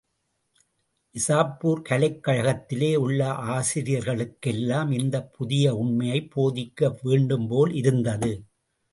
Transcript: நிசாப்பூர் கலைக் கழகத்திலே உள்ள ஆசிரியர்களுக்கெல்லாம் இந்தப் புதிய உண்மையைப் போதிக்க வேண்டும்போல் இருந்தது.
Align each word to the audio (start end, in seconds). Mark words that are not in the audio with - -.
நிசாப்பூர் 1.15 1.81
கலைக் 1.81 2.23
கழகத்திலே 2.27 2.95
உள்ள 2.95 3.19
ஆசிரியர்களுக்கெல்லாம் 3.49 4.91
இந்தப் 4.91 5.33
புதிய 5.33 5.75
உண்மையைப் 5.75 6.31
போதிக்க 6.35 6.91
வேண்டும்போல் 7.03 7.73
இருந்தது. 7.73 8.31